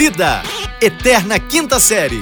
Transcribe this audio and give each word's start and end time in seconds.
Vida, 0.00 0.42
Eterna 0.80 1.38
Quinta 1.38 1.78
Série. 1.78 2.20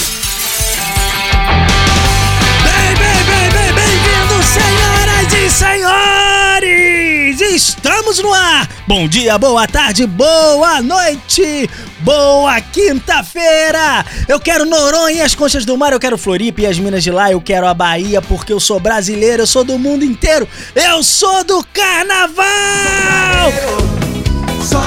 Bem, 2.64 2.96
bem, 2.96 3.24
bem, 3.24 3.51
bem, 3.53 3.72
bem-vindos, 3.72 4.45
senhoras 4.46 5.32
e 5.32 5.48
senhores! 5.48 7.41
Estamos 7.41 8.19
no 8.19 8.35
ar! 8.35 8.69
Bom 8.85 9.06
dia, 9.06 9.38
boa 9.38 9.69
tarde, 9.69 10.09
boa 10.09 10.83
noite, 10.83 11.70
boa 12.00 12.61
quinta-feira! 12.61 14.04
Eu 14.26 14.40
quero 14.40 14.66
Noronha 14.66 15.18
e 15.18 15.22
as 15.22 15.36
conchas 15.36 15.64
do 15.64 15.79
mar, 15.79 15.92
eu 15.92 16.00
quero 16.00 16.18
Floripa 16.18 16.62
e 16.62 16.66
as 16.66 16.80
minas 16.80 17.04
de 17.04 17.12
lá, 17.12 17.30
eu 17.30 17.40
quero 17.40 17.64
a 17.64 17.74
Bahia 17.74 18.20
porque 18.20 18.52
eu 18.52 18.58
sou 18.58 18.80
brasileiro, 18.80 19.45
eu 19.45 19.46
sou 19.46 19.62
do 19.62 19.79
mundo 19.79 20.04
inteiro, 20.04 20.48
eu 20.74 21.00
sou 21.04 21.45
do 21.45 21.64
carnaval! 21.72 23.52
Sou 24.68 24.82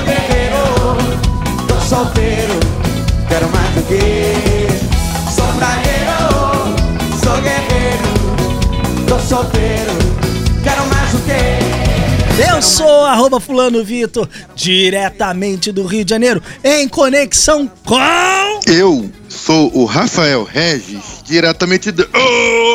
Eu 12.48 12.62
sou 12.62 13.06
arroba 13.06 13.40
fulano 13.40 13.84
Vitor, 13.84 14.30
diretamente 14.56 15.72
do 15.72 15.84
Rio 15.86 16.06
de 16.06 16.12
Janeiro, 16.12 16.42
em 16.64 16.88
conexão 16.88 17.70
com... 17.84 17.98
Eu 18.68 19.12
sou 19.46 19.72
o 19.74 19.86
Rafael 19.86 20.44
Regis, 20.44 21.22
diretamente 21.24 21.92
de 21.92 22.08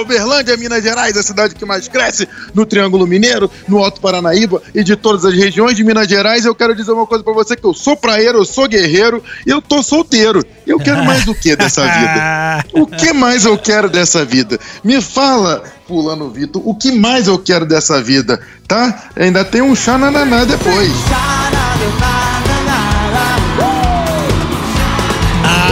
Uberlândia, 0.01 0.57
Minas 0.57 0.83
Gerais, 0.83 1.17
a 1.17 1.23
cidade 1.23 1.55
que 1.55 1.65
mais 1.65 1.87
cresce 1.87 2.29
no 2.53 2.67
Triângulo 2.67 3.07
Mineiro, 3.07 3.51
no 3.69 3.79
Alto 3.79 4.01
Paranaíba 4.01 4.61
e 4.75 4.83
de 4.83 4.97
todas 4.97 5.25
as 5.25 5.35
regiões 5.35 5.77
de 5.77 5.85
Minas 5.85 6.09
Gerais. 6.09 6.45
Eu 6.45 6.55
quero 6.55 6.75
dizer 6.75 6.91
uma 6.91 7.07
coisa 7.07 7.23
pra 7.23 7.33
você 7.33 7.55
que 7.55 7.65
eu 7.65 7.73
sou 7.73 7.97
praieiro, 7.97 8.39
eu 8.39 8.45
sou 8.45 8.67
guerreiro 8.67 9.23
e 9.47 9.51
eu 9.51 9.63
tô 9.63 9.83
solteiro. 9.83 10.45
Eu 10.67 10.79
quero 10.79 11.05
mais 11.05 11.25
do 11.25 11.35
que 11.35 11.55
dessa 11.55 11.83
vida? 11.83 12.47
O 12.77 12.87
que 12.87 13.13
mais 13.13 13.45
eu 13.45 13.57
quero 13.57 13.89
dessa 13.89 14.25
vida? 14.25 14.59
Me 14.83 15.01
fala, 15.01 15.63
Fulano 15.87 16.31
Vitor, 16.31 16.63
o 16.65 16.75
que 16.75 16.93
mais 16.93 17.27
eu 17.27 17.39
quero 17.39 17.65
dessa 17.65 18.03
vida, 18.03 18.41
tá? 18.67 19.09
Ainda 19.17 19.45
tem 19.45 19.63
um 19.63 19.75
chá 19.75 19.97
nananá 19.97 20.45
depois. 20.45 20.93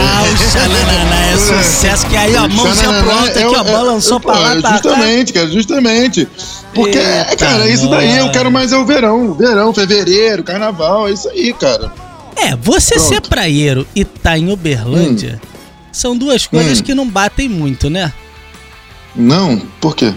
Ah, 0.07 0.23
o 0.23 0.37
Xanananá 0.37 1.25
é 1.31 1.37
sucesso, 1.37 2.07
que 2.07 2.15
aí, 2.15 2.35
ó, 2.35 2.47
mãozinha 2.47 2.93
pro 3.01 3.11
alto 3.11 3.29
aqui, 3.39 3.43
ó, 3.55 3.63
balançou 3.63 4.19
pra 4.19 4.33
lá, 4.37 4.51
é, 4.55 4.61
tá, 4.61 4.69
tá. 4.69 4.73
Justamente, 4.77 5.33
cara, 5.33 5.47
justamente. 5.47 6.27
Porque, 6.73 6.97
Eita, 6.97 7.35
cara, 7.37 7.67
isso 7.67 7.89
daí 7.89 8.17
eu 8.17 8.29
quero 8.31 8.51
mais 8.51 8.71
é 8.71 8.77
o 8.77 8.85
verão. 8.85 9.33
Verão, 9.33 9.73
fevereiro, 9.73 10.43
carnaval, 10.43 11.07
é 11.07 11.11
isso 11.11 11.27
aí, 11.29 11.53
cara. 11.53 11.91
É, 12.37 12.55
você 12.55 12.99
ser 12.99 13.15
Pronto. 13.21 13.29
praieiro 13.29 13.87
e 13.95 14.03
tá 14.05 14.37
em 14.37 14.51
Uberlândia 14.51 15.41
são 15.91 16.17
duas 16.17 16.45
coisas 16.45 16.79
Hum. 16.79 16.83
que 16.83 16.93
não 16.93 17.07
batem 17.07 17.47
muito, 17.47 17.89
né? 17.89 18.11
Não, 19.15 19.57
por 19.79 19.95
quê? 19.95 20.13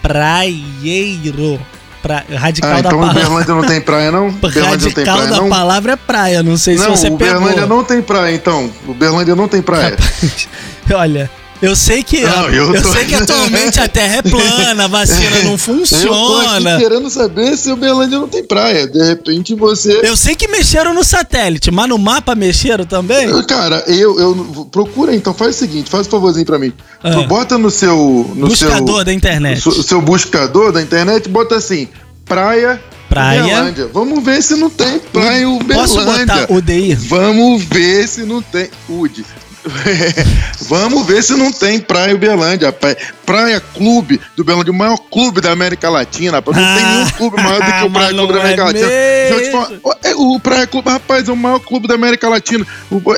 Praieiro. 0.00 1.60
Pra, 2.08 2.24
radical 2.38 2.70
Ah, 2.70 2.72
da 2.74 2.78
então 2.80 2.98
palavra. 2.98 3.20
Uberlândia 3.20 3.54
não 3.54 3.64
tem 3.64 3.80
praia, 3.80 4.10
não? 4.10 4.28
Uberlândia 4.42 4.62
não 4.62 4.70
Radical 4.70 5.16
praia, 5.16 5.30
da 5.30 5.36
não? 5.36 5.48
palavra 5.50 5.92
é 5.92 5.96
praia, 5.96 6.42
não 6.42 6.56
sei 6.56 6.78
se 6.78 6.84
Não, 6.84 6.96
você 6.96 7.08
Uberlândia 7.08 7.62
pegou. 7.62 7.76
não 7.76 7.84
tem 7.84 8.00
praia, 8.02 8.34
então. 8.34 8.70
Uberlândia 8.88 9.36
não 9.36 9.46
tem 9.46 9.60
praia. 9.62 9.94
Olha, 10.94 11.30
eu 11.60 11.74
sei 11.76 12.02
que 12.04 12.20
Não, 12.22 12.48
eu, 12.50 12.72
eu 12.74 12.82
tô- 12.82 12.92
sei 12.92 13.04
que 13.04 13.14
atualmente 13.14 13.80
a 13.80 13.88
terra 13.88 14.16
é 14.16 14.22
plana, 14.22 14.84
a 14.84 14.86
vacina 14.86 15.30
não 15.42 15.52
Eu 15.52 15.58
tô 15.58 15.58
funciona. 15.58 16.78
querendo 16.78 17.10
saber 17.10 17.56
se 17.56 17.70
Uberlândia 17.72 18.18
não 18.18 18.28
tem 18.28 18.44
praia. 18.44 18.86
De 18.86 19.04
repente 19.04 19.54
você. 19.54 20.00
Eu 20.02 20.16
sei 20.16 20.34
que 20.34 20.46
mexeram 20.48 20.94
no 20.94 21.02
satélite, 21.04 21.70
mas 21.70 21.88
no 21.88 21.98
mapa 21.98 22.34
mexeram 22.34 22.84
também? 22.86 23.28
Cara, 23.42 23.82
eu, 23.88 24.18
eu. 24.18 24.68
Procura 24.70 25.14
então, 25.14 25.34
faz 25.34 25.56
o 25.56 25.58
seguinte, 25.58 25.90
faz 25.90 26.06
um 26.06 26.10
favorzinho 26.10 26.46
pra 26.46 26.58
mim. 26.58 26.72
Ah. 27.02 27.22
Bota 27.22 27.58
no 27.58 27.70
seu. 27.70 27.96
No 28.34 28.46
Buscador 28.48 28.96
seu, 28.96 29.04
da 29.04 29.12
internet. 29.12 29.68
O 29.68 29.82
seu 29.82 30.00
buscador 30.00 30.72
da 30.72 30.80
internet, 30.80 31.28
bota 31.28 31.56
assim, 31.56 31.88
praia. 32.28 32.80
Praia. 33.08 33.42
Uberlândia. 33.42 33.86
Vamos 33.92 34.22
ver 34.22 34.42
se 34.42 34.54
não 34.54 34.68
tem 34.68 34.98
praia 34.98 35.42
em 35.44 35.58
Posso 35.60 35.94
Uberlândia. 36.00 36.26
botar 36.42 36.52
UDI? 36.52 36.94
Vamos 36.94 37.64
ver 37.64 38.06
se 38.06 38.22
não 38.24 38.42
tem. 38.42 38.68
UD. 38.88 39.24
Vamos 40.68 41.06
ver 41.06 41.22
se 41.22 41.34
não 41.34 41.50
tem 41.52 41.80
praia 41.80 42.14
Uberlândia. 42.14 42.70
Praia, 42.72 42.96
praia 43.26 43.60
Clube 43.60 44.20
do 44.36 44.42
Uberlândia, 44.42 44.72
o 44.72 44.76
maior 44.76 44.96
clube 45.10 45.40
da 45.40 45.50
América 45.52 45.88
Latina. 45.90 46.42
Não 46.44 46.52
tem 46.52 46.62
Ah, 46.62 46.90
nenhum 46.94 47.10
clube 47.10 47.36
maior 47.42 47.60
do 47.60 47.72
que 47.72 47.84
o 47.84 47.90
Praia 47.90 48.10
Clube 48.14 48.32
da 48.32 48.40
América 48.40 48.62
é 48.62 48.64
Latina. 48.64 49.50
Falar, 49.52 49.96
é, 50.04 50.14
o 50.14 50.40
Praia 50.40 50.66
Clube, 50.66 50.88
rapaz, 50.90 51.28
é 51.28 51.32
o 51.32 51.36
maior 51.36 51.58
clube 51.60 51.88
da 51.88 51.94
América 51.94 52.28
Latina. 52.28 52.66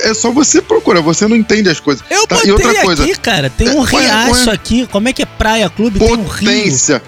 É 0.03 0.15
só 0.15 0.31
você 0.31 0.63
procurar, 0.63 1.01
você 1.01 1.27
não 1.29 1.37
entende 1.37 1.69
as 1.69 1.79
coisas. 1.81 2.05
Eu 2.11 2.27
tá? 2.27 2.37
botei 2.37 2.51
E 2.51 2.53
outra 2.53 2.75
coisa, 2.83 3.03
aqui, 3.05 3.15
cara. 3.19 3.51
Tem 3.51 3.69
um 3.69 3.85
É, 3.87 3.93
ué, 3.95 4.03
riacho 4.03 4.49
ué. 4.49 4.55
aqui. 4.55 4.87
Como 4.87 5.09
é 5.09 5.13
que 5.13 5.23
é 5.23 5.27
praia 5.27 5.69
clube? 5.69 5.99
Tem 5.99 6.13
um 6.15 6.25
rio. 6.27 7.01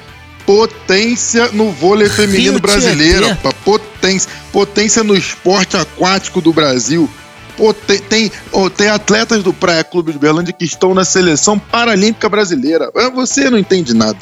Potência. 0.47 1.49
No 1.53 1.71
vôlei 1.71 2.09
feminino 2.09 2.53
Rio 2.53 2.61
brasileiro, 2.61 3.29
rapaz. 3.29 3.55
Potência. 3.65 4.31
Potência 4.53 5.03
no 5.03 5.15
esporte 5.17 5.77
aquático 5.77 6.41
do 6.41 6.53
Brasil. 6.53 7.09
Poten- 7.57 7.99
tem, 8.01 8.33
ó, 8.53 8.69
tem 8.71 8.89
atletas 8.89 9.43
do 9.43 9.53
Praia 9.53 9.85
Clube 9.85 10.13
de 10.13 10.19
Berlândia 10.19 10.53
que 10.53 10.65
estão 10.65 10.95
na 10.95 11.05
seleção 11.05 11.59
paralímpica 11.59 12.29
brasileira. 12.29 12.91
Ah, 12.97 13.11
Você 13.11 13.51
não 13.51 13.59
entende 13.59 13.95
nada. 13.95 14.19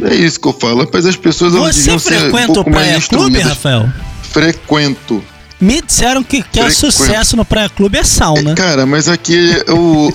É 0.00 0.14
isso 0.14 0.40
que 0.40 0.48
eu 0.48 0.52
falo. 0.54 0.88
Mas 0.92 1.04
as 1.06 1.16
pessoas 1.16 1.52
Você 1.52 1.82
ser 1.82 1.92
um 1.92 1.98
frequenta 1.98 2.60
o 2.60 2.64
Praia 2.64 3.00
Clube. 3.00 3.38
Rafael? 3.40 3.88
Frequento. 4.22 5.22
Me 5.62 5.80
disseram 5.80 6.24
que, 6.24 6.42
que 6.42 6.58
é 6.58 6.68
sucesso 6.70 7.36
no 7.36 7.44
Praia 7.44 7.68
Clube 7.68 7.96
é 7.96 8.02
sauna. 8.02 8.54
Cara, 8.56 8.84
mas 8.84 9.08
aqui 9.08 9.48
o, 9.68 10.08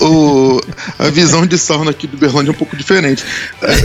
o- 0.56 0.60
a 0.98 1.08
visão 1.08 1.46
de 1.46 1.56
sauna 1.56 1.90
aqui 1.90 2.06
do 2.06 2.18
Berlândia 2.18 2.50
é 2.50 2.52
um 2.52 2.56
pouco 2.56 2.76
diferente. 2.76 3.24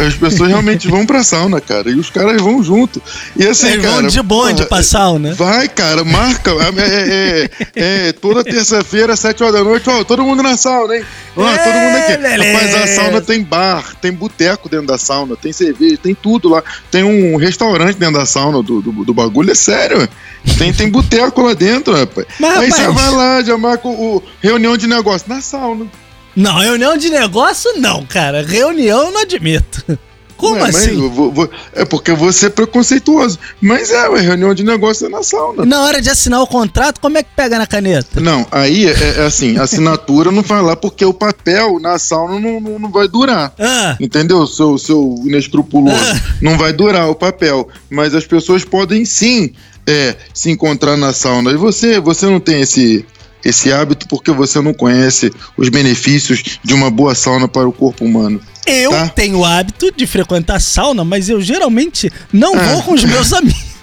As 0.05 0.13
pessoas 0.15 0.49
realmente 0.49 0.89
vão 0.89 1.05
pra 1.05 1.23
sauna, 1.23 1.61
cara, 1.61 1.89
e 1.89 1.95
os 1.95 2.09
caras 2.09 2.41
vão 2.41 2.61
junto. 2.61 3.01
E 3.37 3.45
assim, 3.47 3.67
Eles 3.67 3.85
cara. 3.85 4.01
vão 4.01 4.07
de 4.07 4.21
bonde 4.21 4.55
porra, 4.55 4.65
pra 4.67 4.83
sauna. 4.83 5.33
Vai, 5.35 5.69
cara, 5.69 6.03
marca. 6.03 6.51
É, 6.51 6.83
é- 6.83 7.49
é- 7.75 8.07
é 8.07 8.11
toda 8.11 8.43
terça-feira, 8.43 9.15
sete 9.15 9.41
horas 9.41 9.55
da 9.55 9.63
noite, 9.63 9.89
ó, 9.89 10.03
todo 10.03 10.21
mundo 10.23 10.43
na 10.43 10.57
sauna, 10.57 10.97
hein? 10.97 11.05
Ó, 11.37 11.47
É, 11.47 11.57
todo 11.57 11.73
mundo 11.73 11.97
aqui. 11.97 12.53
Rapaz, 12.53 12.75
a 12.75 12.87
sauna 12.87 13.21
tem 13.21 13.41
bar, 13.41 13.95
tem 14.01 14.11
boteco 14.11 14.67
dentro 14.67 14.87
da 14.87 14.97
sauna, 14.97 15.37
tem 15.37 15.53
cerveja, 15.53 15.97
tem 16.03 16.13
tudo 16.13 16.49
lá. 16.49 16.61
Tem 16.91 17.03
um 17.05 17.37
restaurante 17.37 17.95
dentro 17.97 18.15
da 18.19 18.25
sauna 18.25 18.61
do, 18.61 18.81
do, 18.81 18.91
do 19.05 19.13
bagulho, 19.13 19.49
é 19.51 19.55
sério. 19.55 20.09
Tem, 20.57 20.73
tem 20.73 20.89
boteco 20.89 21.41
lá 21.41 21.53
dentro, 21.53 21.93
rapaz. 21.95 22.27
Mas, 22.39 22.57
Aí 22.59 22.71
você 22.71 22.81
rapaz- 22.83 23.01
vai 23.07 23.15
lá, 23.15 23.43
já 23.43 23.57
marca 23.57 23.87
o, 23.87 24.17
o 24.17 24.23
reunião 24.41 24.75
de 24.77 24.87
negócio 24.87 25.27
na 25.29 25.41
sauna. 25.41 25.87
Não, 26.35 26.57
reunião 26.59 26.97
de 26.97 27.09
negócio 27.09 27.71
não, 27.79 28.05
cara. 28.05 28.43
Reunião 28.45 29.05
eu 29.05 29.11
não 29.11 29.21
admito. 29.21 29.97
Como 30.43 30.55
Ué, 30.55 30.61
mas 30.61 30.75
assim? 30.75 31.01
eu 31.01 31.09
vou- 31.09 31.31
vou- 31.31 31.49
é 31.73 31.85
porque 31.85 32.11
você 32.11 32.47
é 32.47 32.49
preconceituoso. 32.49 33.39
Mas 33.61 33.91
é, 33.91 34.09
ué, 34.09 34.19
reunião 34.21 34.53
de 34.53 34.63
negócio 34.63 35.05
é 35.05 35.09
na 35.09 35.23
sauna. 35.23 35.65
Na 35.65 35.83
hora 35.83 36.01
de 36.01 36.09
assinar 36.09 36.41
o 36.41 36.47
contrato, 36.47 36.99
como 36.99 37.17
é 37.17 37.23
que 37.23 37.29
pega 37.35 37.57
na 37.57 37.65
caneta? 37.65 38.19
Não, 38.19 38.45
aí 38.51 38.87
é, 38.87 39.19
é 39.19 39.25
assim, 39.25 39.57
a 39.57 39.63
assinatura 39.63 40.31
não 40.31 40.41
vai 40.41 40.61
lá 40.61 40.75
porque 40.75 41.05
o 41.05 41.13
papel 41.13 41.79
na 41.79 41.97
sauna 41.97 42.39
não, 42.39 42.59
não, 42.59 42.77
não 42.79 42.91
vai 42.91 43.07
durar. 43.07 43.53
Ah, 43.57 43.95
Entendeu? 43.99 44.45
Seu, 44.45 44.77
seu 44.77 45.15
inescrupuloso. 45.25 45.95
Ah. 45.97 46.19
Não 46.41 46.57
vai 46.57 46.73
durar 46.73 47.09
o 47.09 47.15
papel. 47.15 47.67
Mas 47.89 48.13
as 48.13 48.25
pessoas 48.25 48.65
podem 48.65 49.05
sim 49.05 49.51
é, 49.87 50.15
se 50.33 50.49
encontrar 50.51 50.97
na 50.97 51.13
sauna. 51.13 51.51
E 51.51 51.55
você, 51.55 51.99
você 51.99 52.25
não 52.25 52.39
tem 52.39 52.61
esse, 52.61 53.05
esse 53.43 53.71
hábito 53.71 54.07
porque 54.07 54.31
você 54.31 54.59
não 54.61 54.73
conhece 54.73 55.31
os 55.57 55.69
benefícios 55.69 56.59
de 56.63 56.73
uma 56.73 56.89
boa 56.89 57.15
sauna 57.15 57.47
para 57.47 57.67
o 57.67 57.71
corpo 57.73 58.03
humano. 58.05 58.41
Eu 58.65 58.91
Tá. 58.91 59.07
tenho 59.09 59.39
o 59.39 59.45
hábito 59.45 59.91
de 59.95 60.05
frequentar 60.07 60.59
sauna, 60.59 61.03
mas 61.03 61.29
eu 61.29 61.41
geralmente 61.41 62.11
não 62.31 62.55
Ah. 62.55 62.63
vou 62.73 62.83
com 62.83 62.93
os 62.93 63.03
meus 63.03 63.31
amigos. 63.33 63.73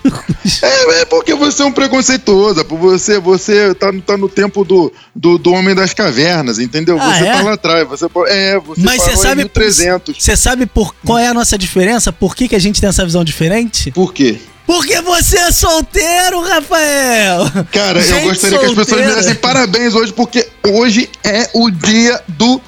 É, 0.62 1.02
é 1.02 1.04
porque 1.04 1.34
você 1.34 1.62
é 1.62 1.66
um 1.66 1.72
preconceituoso. 1.72 2.64
por 2.64 2.78
Você, 2.78 3.18
você 3.20 3.74
tá, 3.74 3.92
no- 3.92 4.00
tá 4.00 4.16
no 4.16 4.28
tempo 4.30 4.64
do, 4.64 4.90
do, 5.14 5.36
do 5.36 5.52
homem 5.52 5.74
das 5.74 5.92
cavernas, 5.92 6.58
entendeu? 6.58 6.98
Ah, 6.98 7.18
você 7.18 7.24
é? 7.26 7.32
tá 7.32 7.42
lá 7.42 7.52
atrás. 7.52 7.86
Você, 7.88 8.06
é, 8.28 8.58
você 8.58 8.80
Mas 8.80 9.02
você 9.02 9.16
sabe, 9.16 9.42
1300. 9.44 10.16
você 10.22 10.34
sabe 10.36 10.64
por 10.64 10.94
qual 11.04 11.18
é 11.18 11.26
a 11.28 11.34
nossa 11.34 11.58
diferença? 11.58 12.10
Por 12.12 12.34
que, 12.34 12.48
que 12.48 12.56
a 12.56 12.58
gente 12.58 12.80
tem 12.80 12.88
essa 12.88 13.04
visão 13.04 13.22
diferente? 13.22 13.90
Por 13.92 14.14
quê? 14.14 14.38
Porque 14.66 15.00
você 15.02 15.36
é 15.36 15.50
solteiro, 15.52 16.40
Rafael! 16.42 17.50
Cara, 17.72 17.98
eu 17.98 18.02
Gente 18.04 18.22
gostaria 18.28 18.58
que 18.58 18.64
as 18.66 18.70
pessoas 18.74 18.76
me 18.76 18.84
solteira. 18.86 19.14
dessem 19.16 19.34
parabéns 19.34 19.94
hoje, 19.94 20.12
porque 20.12 20.46
hoje 20.66 21.10
é 21.24 21.50
o 21.54 21.70
dia 21.70 22.22
do. 22.28 22.60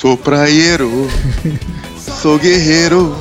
Sou 0.00 0.16
praieiro, 0.16 0.90
sou 2.22 2.38
guerreiro, 2.38 3.14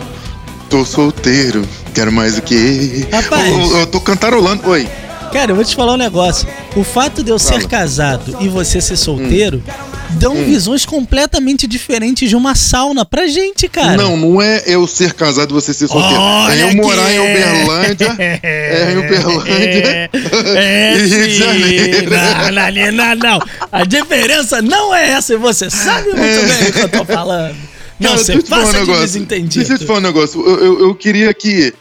tô 0.69 0.85
solteiro, 0.85 1.61
quero 1.93 2.09
mais 2.09 2.37
o 2.37 2.41
que. 2.41 3.05
Rapaz. 3.11 3.51
Eu, 3.51 3.79
eu 3.79 3.87
tô 3.87 3.99
cantarolando. 3.99 4.65
Oi. 4.69 4.87
Cara, 5.31 5.51
eu 5.51 5.55
vou 5.55 5.63
te 5.63 5.75
falar 5.75 5.93
um 5.93 5.97
negócio. 5.97 6.47
O 6.75 6.83
fato 6.83 7.23
de 7.23 7.31
eu 7.31 7.39
ser 7.39 7.67
casado 7.67 8.37
e 8.41 8.47
você 8.47 8.81
ser 8.81 8.97
solteiro 8.97 9.63
dão 10.11 10.43
visões 10.43 10.85
completamente 10.85 11.67
diferentes 11.67 12.29
de 12.29 12.35
uma 12.35 12.55
sauna 12.55 13.05
pra 13.05 13.27
gente, 13.27 13.67
cara. 13.67 13.95
Não, 13.95 14.17
não 14.17 14.41
é 14.41 14.63
eu 14.65 14.87
ser 14.87 15.13
casado 15.13 15.51
e 15.51 15.53
você 15.53 15.73
ser 15.73 15.87
solteiro. 15.87 16.19
Olha 16.19 16.53
é 16.53 16.63
eu 16.63 16.69
que 16.69 16.75
morar 16.75 17.11
em 17.11 17.15
é. 17.15 17.21
Uberlândia. 17.21 18.15
é 18.19 18.91
em 18.91 18.97
Uberlândia. 18.97 20.09
É, 20.55 20.97
e 20.97 21.05
Rio 21.05 21.27
de. 21.27 21.35
Janeiro. 21.35 22.11
Não, 22.11 22.91
não, 22.91 23.15
não. 23.15 23.39
A 23.71 23.83
diferença 23.83 24.61
não 24.61 24.95
é 24.95 25.11
essa 25.11 25.33
e 25.33 25.37
você 25.37 25.69
sabe 25.69 26.09
muito 26.09 26.19
bem 26.19 26.69
o 26.69 26.73
que 26.73 26.79
eu 26.79 26.89
tô 26.89 27.05
falando. 27.05 27.55
Não, 27.99 28.11
Cara, 28.11 28.23
você 28.23 28.41
falar 28.41 28.61
um 28.61 28.65
passa 28.65 28.85
de 28.85 28.99
desentendido. 28.99 29.55
Deixa 29.55 29.73
eu 29.73 29.77
te 29.77 29.85
falar 29.85 29.99
um 29.99 30.03
negócio. 30.03 30.41
Eu, 30.41 30.63
eu, 30.63 30.79
eu 30.87 30.95
queria 30.95 31.33
que. 31.33 31.73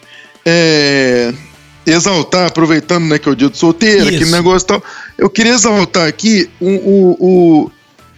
é, 0.44 1.32
exaltar, 1.90 2.46
aproveitando 2.48 3.04
né, 3.04 3.18
que 3.18 3.28
é 3.28 3.32
o 3.32 3.36
dia 3.36 3.48
do 3.48 3.56
solteiro, 3.56 3.98
Isso. 4.06 4.08
aquele 4.16 4.30
negócio 4.30 4.64
e 4.64 4.68
tal. 4.68 4.82
Eu 5.16 5.28
queria 5.30 5.52
exaltar 5.52 6.06
aqui 6.08 6.48
o, 6.60 6.68
o, 7.18 7.72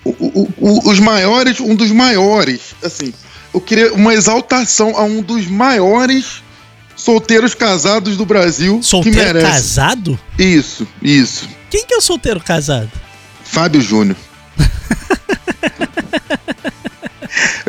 o- 0.05 0.91
os 0.91 0.99
maiores, 0.99 1.61
um 1.61 1.75
dos 1.75 1.91
maiores, 1.91 2.75
assim. 2.85 3.13
Eu 3.53 3.61
queria 3.61 3.93
uma 3.95 4.15
exaltação 4.15 4.97
a 4.97 5.03
um 5.05 5.23
dos 5.23 5.47
maiores 5.47 6.43
solteiros 6.97 7.55
casados 7.55 8.17
do 8.17 8.25
Brasil 8.27 8.79
que 8.79 8.85
Solteiro 8.87 9.19
merece. 9.19 9.47
casado? 9.47 10.19
Isso, 10.39 10.87
isso. 11.03 11.49
Quem 11.71 11.85
que 11.87 11.95
é 11.95 11.97
o 11.97 12.01
solteiro 12.01 12.41
casado? 12.41 12.91
Fábio 13.45 13.81
Júnior. 13.81 14.17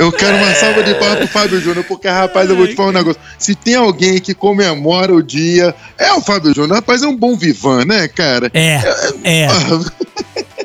Eu 0.01 0.11
quero 0.11 0.35
uma 0.35 0.51
salva 0.55 0.81
de 0.81 0.95
palmas 0.95 1.19
pro 1.19 1.27
Fábio 1.27 1.61
Júnior, 1.61 1.85
porque, 1.87 2.07
rapaz, 2.07 2.49
eu 2.49 2.55
vou 2.55 2.67
te 2.67 2.73
falar 2.73 2.89
um 2.89 2.93
negócio. 2.93 3.21
Se 3.37 3.53
tem 3.53 3.75
alguém 3.75 4.19
que 4.19 4.33
comemora 4.33 5.13
o 5.13 5.21
dia, 5.21 5.75
é 5.95 6.11
o 6.13 6.21
Fábio 6.21 6.51
Júnior. 6.55 6.77
Rapaz, 6.77 7.03
é 7.03 7.07
um 7.07 7.15
bom 7.15 7.37
vivan, 7.37 7.85
né, 7.85 8.07
cara? 8.07 8.49
É, 8.51 8.81
é. 9.23 9.47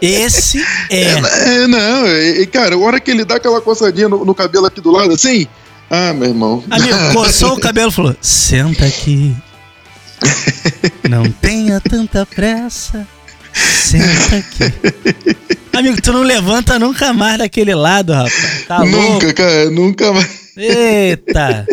Esse 0.01 0.59
é. 0.89 1.03
É, 1.03 1.67
não, 1.67 2.07
e, 2.07 2.41
e, 2.41 2.47
cara, 2.47 2.77
a 2.77 2.79
hora 2.79 2.99
que 2.99 3.11
ele 3.11 3.27
dá 3.27 3.37
aquela 3.37 3.61
coçadinha 3.61 4.09
no, 4.09 4.25
no 4.25 4.35
cabelo 4.35 4.65
aqui 4.65 4.81
do 4.81 4.91
lado, 4.91 5.13
assim. 5.13 5.47
Ah, 5.91 6.15
meu 6.15 6.29
irmão. 6.29 6.65
Amigo, 6.71 6.97
coçou 7.13 7.53
o 7.53 7.61
cabelo 7.61 7.91
e 7.91 7.95
falou: 7.95 8.17
senta 8.23 8.87
aqui. 8.87 9.37
Não 11.09 11.31
tenha 11.31 11.79
tanta 11.79 12.25
pressa. 12.25 13.07
Senta 13.53 14.37
aqui. 14.37 15.56
Amigo, 15.79 16.01
tu 16.01 16.13
não 16.13 16.23
levanta 16.23 16.79
nunca 16.79 17.13
mais 17.13 17.39
daquele 17.39 17.75
lado, 17.75 18.13
rapaz. 18.13 18.65
Tá 18.67 18.79
louco? 18.79 18.97
nunca, 18.97 19.33
cara, 19.35 19.71
nunca 19.71 20.13
mais. 20.13 20.29
Eita. 20.57 21.67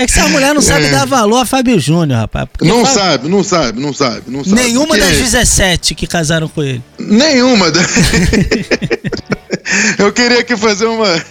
É 0.00 0.06
que 0.06 0.12
essa 0.12 0.28
mulher 0.28 0.54
não 0.54 0.62
sabe 0.62 0.86
É. 0.86 0.90
dar 0.90 1.04
valor 1.06 1.40
a 1.40 1.44
Fábio 1.44 1.78
Júnior, 1.80 2.20
rapaz. 2.20 2.46
Não 2.62 2.84
Fábio- 2.86 3.00
sabe, 3.02 3.28
não 3.28 3.42
sabe, 3.44 3.80
não 3.80 3.92
sabe, 3.92 4.22
não 4.28 4.44
sabe. 4.44 4.62
Nenhuma 4.62 4.86
Porque- 4.88 5.00
das 5.00 5.16
17 5.18 5.94
que 5.94 6.06
casaram 6.06 6.48
com 6.48 6.62
ele. 6.62 6.82
Nenhuma. 6.98 7.70
da- 7.70 7.80
Eu 9.98 10.12
queria 10.12 10.40
aqui 10.40 10.56
fazer 10.56 10.86
uma, 10.86 11.22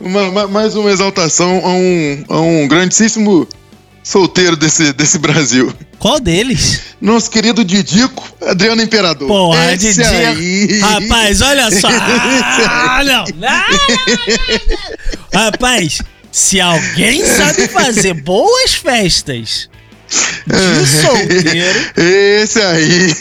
uma- 0.00 0.30
ma- 0.30 0.48
mais 0.48 0.74
uma 0.76 0.90
exaltação 0.90 1.60
a 1.64 1.68
um, 1.70 2.24
a 2.28 2.40
um 2.40 2.68
grandíssimo 2.68 3.46
solteiro 4.02 4.56
desse, 4.56 4.92
desse 4.92 5.18
Brasil. 5.18 5.72
Qual 5.98 6.20
deles? 6.20 6.80
Nosso 7.00 7.30
querido 7.30 7.64
Didico 7.64 8.22
Adriano 8.42 8.82
Imperador. 8.82 9.26
Porra, 9.26 9.72
Esse 9.72 9.94
Didi. 9.94 10.02
aí. 10.04 10.78
Rapaz, 10.80 11.40
olha 11.40 11.70
só. 11.70 11.88
Ah, 12.68 13.02
não. 13.04 13.24
Não. 13.36 13.64
Rapaz, 15.32 16.02
se 16.30 16.60
alguém 16.60 17.24
sabe 17.24 17.68
fazer 17.68 18.14
boas 18.14 18.74
festas 18.74 19.68
de 20.46 20.86
solteiro. 20.86 21.78
Esse 21.96 22.60
aí. 22.60 23.14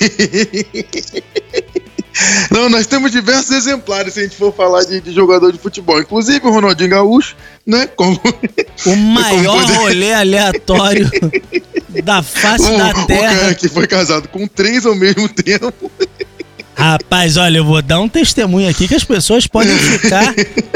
Não, 2.52 2.68
nós 2.70 2.86
temos 2.86 3.12
diversos 3.12 3.52
exemplares 3.52 4.14
se 4.14 4.20
a 4.20 4.24
gente 4.24 4.36
for 4.36 4.54
falar 4.54 4.84
de, 4.84 5.00
de 5.00 5.14
jogador 5.14 5.54
de 5.54 5.58
futebol. 5.60 6.02
Inclusive 6.02 6.46
o 6.46 6.52
Ronaldinho 6.52 6.90
Gaúcho, 6.90 7.36
né? 7.66 7.88
Como 7.96 8.20
O 8.86 8.96
maior 8.98 9.62
poder- 9.62 9.78
rolê 9.78 10.14
aleatório 10.14 11.10
da 12.04 12.22
face 12.24 12.72
o, 12.72 12.78
da 12.78 12.90
o 12.92 13.06
terra. 13.08 13.36
cara 13.36 13.56
que 13.56 13.68
foi 13.68 13.88
casado 13.88 14.28
com 14.28 14.48
três 14.48 14.86
ao 14.86 14.96
mesmo 14.96 15.28
tempo. 15.30 15.92
Rapaz, 16.80 17.36
olha, 17.36 17.58
eu 17.58 17.66
vou 17.66 17.82
dar 17.82 18.00
um 18.00 18.08
testemunho 18.08 18.70
aqui 18.70 18.88
que 18.88 18.96
as 18.96 19.04
pessoas 19.04 19.46
podem 19.46 19.78
ficar 19.78 20.34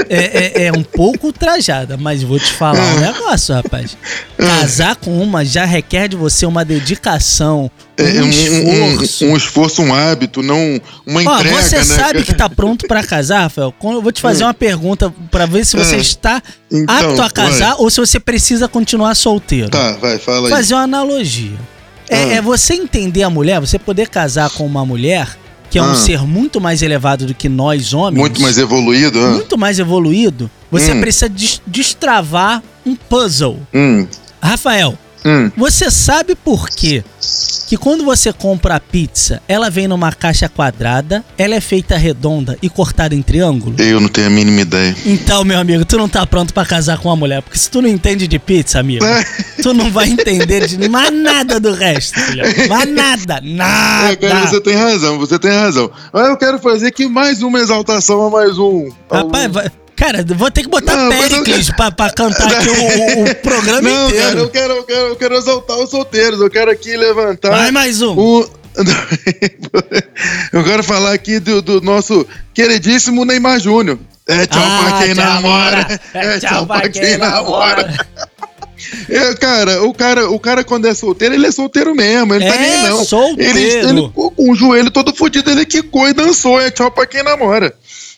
é, 0.10 0.63
é, 0.63 0.65
é 0.65 0.71
um 0.74 0.83
pouco 0.83 1.27
ultrajadas, 1.27 1.98
mas 1.98 2.21
vou 2.21 2.38
te 2.38 2.51
falar 2.51 2.83
um 2.95 3.00
negócio, 3.00 3.56
rapaz. 3.56 3.95
Casar 4.38 4.98
com 4.98 5.18
uma 5.24 5.45
já 5.45 5.63
requer 5.63 6.10
de 6.10 6.18
você 6.18 6.45
uma 6.45 6.65
dedicação, 6.65 7.71
É, 7.95 8.22
um, 8.24 8.30
esforço. 8.30 9.25
um, 9.25 9.31
um 9.31 9.38
esforço, 9.38 9.81
um 9.84 9.94
hábito, 9.94 10.42
não 10.42 10.81
uma 11.06 11.22
Ó, 11.22 11.38
entrega, 11.40 11.62
você 11.62 11.78
né? 11.78 11.84
sabe 11.84 12.24
que 12.24 12.34
tá 12.34 12.50
pronto 12.50 12.88
pra 12.88 13.04
casar, 13.04 13.42
Rafael? 13.44 13.74
Eu 13.84 14.01
vou 14.01 14.12
te 14.12 14.19
fazer 14.22 14.44
uma 14.44 14.54
pergunta 14.54 15.13
pra 15.30 15.45
ver 15.45 15.63
se 15.66 15.78
você 15.78 15.98
Hum. 15.98 16.00
está 16.00 16.42
Então, 16.72 16.95
apto 17.12 17.22
a 17.22 17.30
casar 17.30 17.75
ou 17.78 17.90
se 17.92 18.00
você 18.00 18.19
precisa 18.19 18.68
continuar 18.68 19.13
solteiro. 19.16 19.69
Tá, 19.69 19.92
vai, 19.94 20.18
fala 20.18 20.48
aí. 20.48 20.51
fazer 20.54 20.74
uma 20.74 20.84
analogia. 20.84 21.57
É, 22.10 22.16
Ah. 22.16 22.34
é 22.36 22.42
você 22.42 22.74
entender 22.74 23.22
a 23.24 23.30
mulher, 23.30 23.60
você 23.60 23.78
poder 23.78 24.10
casar 24.10 24.50
com 24.50 24.66
uma 24.66 24.84
mulher 24.86 25.38
que 25.69 25.78
é 25.80 25.81
um 25.81 25.92
Ah. 25.92 25.96
ser 25.96 26.19
muito 26.22 26.60
mais 26.62 26.81
elevado 26.81 27.25
do 27.28 27.34
que 27.34 27.48
nós 27.50 27.94
homens, 27.94 28.19
Muito 28.19 28.42
mais 28.42 28.57
evoluído, 28.57 29.19
ah. 29.19 29.31
muito 29.31 29.57
mais 29.57 29.78
evoluído, 29.80 30.50
você 30.72 30.94
Hum. 30.94 31.00
precisa 31.01 31.30
des- 31.30 31.62
destravar 31.66 32.62
um 32.86 32.96
puzzle. 32.96 33.60
Hum, 33.74 34.06
Rafael, 34.42 34.98
hum. 35.25 35.50
você 35.57 35.89
sabe 35.89 36.36
por 36.36 36.69
quê? 36.69 37.04
Que 37.74 37.78
quando 37.78 38.06
você 38.06 38.31
compra 38.31 38.75
a 38.75 38.80
pizza, 38.80 39.42
ela 39.48 39.68
vem 39.68 39.88
numa 39.88 40.12
caixa 40.12 40.48
quadrada, 40.48 41.25
ela 41.36 41.56
é 41.56 41.60
feita 41.60 41.98
redonda 41.98 42.56
e 42.62 42.70
cortada 42.70 43.16
em 43.16 43.22
triângulo? 43.24 43.75
Eu 43.81 44.00
não 44.00 44.08
tenho 44.10 44.28
a 44.28 44.30
mínima 44.30 44.62
ideia. 44.62 44.96
Então, 45.04 45.44
meu 45.44 45.58
amigo, 45.60 45.84
tu 45.84 45.98
não 45.98 46.08
tá 46.08 46.24
pronto 46.24 46.54
pra 46.54 46.68
casar 46.68 47.00
com 47.00 47.10
uma 47.10 47.16
mulher, 47.16 47.42
porque 47.42 47.58
se 47.58 47.72
tu 47.72 47.81
não 47.81 47.90
entende 47.90 48.28
de 48.28 48.38
pizza, 48.38 48.80
amigo, 48.80 49.04
tu 49.64 49.74
não 49.74 49.90
vai 49.90 50.08
entender 50.08 50.68
de 50.68 50.88
mais 50.88 51.12
nada 51.12 51.60
do 51.60 51.74
resto, 51.74 52.20
filho. 52.20 52.44
Mais 52.70 52.88
nada, 52.94 53.42
É, 53.42 54.16
cara, 54.18 54.34
nada. 54.36 54.48
você 54.52 54.62
tem 54.62 54.75
razão, 54.75 55.18
você 55.18 55.40
tem 55.40 55.50
razão. 55.50 55.90
Mas 56.14 56.28
eu 56.30 56.38
quero 56.38 56.60
fazer 56.60 56.86
aqui 56.90 57.08
mais 57.08 57.42
uma 57.42 57.58
exaltação 57.58 58.28
a 58.28 58.30
mais 58.30 58.56
um. 58.60 58.92
Rapaz, 59.12 59.52
vai- 59.52 59.72
cara, 59.95 60.24
vou 60.36 60.50
ter 60.51 60.62
que 60.63 60.69
botar 60.69 60.95
Não, 60.95 61.10
mas 61.10 61.31
eu- 61.31 61.44
Pericles 61.44 61.69
pra, 61.72 61.92
pra 61.92 62.10
cantar 62.12 62.51
aqui 62.51 62.69
o, 62.69 63.24
o- 63.24 63.36
programa 63.36 63.81
Não, 63.90 64.07
inteiro. 64.10 64.25
cara, 64.28 64.40
eu 64.40 64.50
quero, 64.50 64.74
eu, 64.74 64.84
quero, 64.84 65.07
eu 65.07 65.16
quero 65.16 65.36
exaltar 65.36 65.78
os 65.78 65.90
solteiros. 65.90 66.40
Eu 66.40 66.50
quero 66.50 66.69
aqui 66.72 66.95
levantar. 66.98 67.50
Vai 67.51 67.72
mais 67.72 68.01
um. 68.01 68.18
o. 68.18 68.50
eu 70.51 70.63
quero 70.63 70.84
falar 70.84 71.13
aqui 71.13 71.40
do, 71.40 71.62
do 71.62 71.81
nosso 71.81 72.25
queridíssimo 72.54 73.24
Neymar 73.25 73.60
Júnior. 73.60 74.00
É 74.28 74.45
tchau 74.48 74.62
Ah, 74.63 74.86
pra 74.90 75.04
quem 75.06 75.13
tchau, 75.16 75.25
namora. 75.25 76.00
É 76.13 76.39
tchau 76.39 76.66
pra 76.66 76.89
quem 76.89 77.18
namora. 77.18 78.07
É, 79.10 79.34
cara, 79.36 79.84
o 79.84 79.94
cara, 79.94 80.30
o 80.30 80.39
cara 80.39 80.63
quando 80.63 80.88
é 80.88 80.94
solteiro, 80.94 81.36
ele 81.36 81.48
é 81.48 81.51
solteiro 81.51 81.94
mesmo. 81.96 82.34
Ele 82.34 82.46
tá 82.46 82.56
É 82.56 82.60
nem 82.60 82.84
não. 82.89 83.04
solteiro. 83.06 83.57
Ele, 83.57 83.69
ele 83.89 84.10
com 84.13 84.34
o 84.38 84.56
joelho 84.56 84.92
todo 84.92 85.13
fudido, 85.16 85.50
ele 85.51 85.66
quicou 85.66 86.08
e 86.10 86.13
dançou. 86.13 86.60
É 86.60 86.70
tchau 86.72 86.89
pra 86.91 87.06
quem 87.06 87.24
namora. 87.24 87.74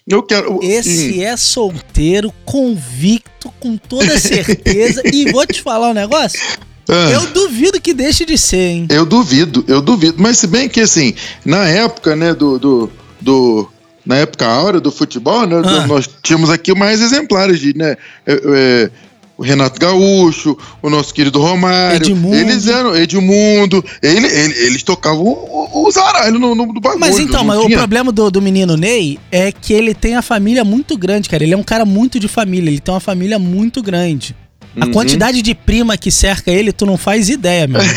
Eu 0.08 0.22
quero. 0.22 0.60
Esse 0.62 1.24
é 1.24 1.36
solteiro, 1.36 2.32
convicto, 2.46 3.52
com 3.60 3.76
toda 3.76 4.20
certeza. 4.20 5.02
e 5.12 5.32
vou 5.32 5.46
te 5.48 5.62
falar 5.62 5.90
um 5.90 5.94
negócio. 5.94 6.40
Ah. 6.88 7.10
Eu 7.12 7.26
duvido 7.34 7.82
que 7.82 7.94
deixe 7.94 8.24
de 8.26 8.38
ser, 8.38 8.58
hein? 8.70 8.88
Eu 8.92 9.06
duvido, 9.06 9.66
eu 9.68 9.82
duvido. 9.82 10.18
Mas 10.22 10.38
se 10.38 10.46
bem 10.46 10.70
que, 10.70 10.82
assim, 10.82 11.16
na 11.44 11.68
época, 11.68 12.16
né, 12.16 12.34
do. 12.34 12.60
do, 12.60 12.92
do- 13.20 13.70
na 14.06 14.18
época 14.18 14.46
áurea 14.46 14.80
do 14.80 14.92
futebol, 14.92 15.48
né, 15.48 15.56
Ah. 15.66 15.88
nós 15.88 16.08
tínhamos 16.22 16.52
aqui 16.52 16.76
mais 16.76 17.02
exemplares 17.02 17.60
de, 17.60 17.76
né? 17.76 17.96
é, 18.28 18.34
é, 18.46 18.92
o 19.38 19.44
Renato 19.44 19.80
Gaúcho, 19.80 20.58
o 20.82 20.90
nosso 20.90 21.14
querido 21.14 21.42
Romário. 21.42 21.98
Edmundo. 21.98 22.36
Eles 22.36 22.68
eram 22.68 22.96
Edmundo. 22.96 23.84
Ele, 24.02 24.28
ele- 24.28 24.54
eles 24.68 24.82
tocavam 24.84 25.24
o- 25.26 25.70
o- 25.74 25.88
os 25.88 25.98
aralhos 25.98 26.40
no, 26.40 26.56
no, 26.56 26.66
no 26.68 26.80
bagulho. 26.80 27.00
Mas 27.02 27.20
então, 27.20 27.44
mas 27.44 27.60
o 27.60 27.70
problema 27.70 28.12
do, 28.12 28.32
do 28.32 28.42
menino 28.42 28.78
Ney 28.78 29.20
é 29.32 29.52
que 29.52 29.74
ele 29.74 29.94
tem 29.94 30.16
a 30.16 30.22
família 30.22 30.64
muito 30.64 30.98
grande, 30.98 31.28
cara. 31.30 31.44
Ele 31.44 31.54
é 31.54 31.58
um 31.58 31.64
cara 31.64 31.84
muito 31.86 32.20
de 32.20 32.28
família, 32.30 32.70
ele 32.70 32.80
tem 32.80 32.94
uma 32.94 33.00
família 33.02 33.38
muito 33.38 33.84
grande. 33.84 34.36
A 34.80 34.86
Uhum. 34.86 34.92
quantidade 34.92 35.42
de 35.42 35.54
prima 35.56 35.98
que 35.98 36.12
cerca 36.12 36.52
ele, 36.52 36.72
tu 36.74 36.86
não 36.86 36.98
faz 36.98 37.30
ideia, 37.30 37.68
meu. 37.68 37.82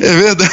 É 0.00 0.12
verdade. 0.14 0.50